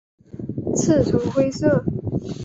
[0.75, 1.85] 刺呈灰色。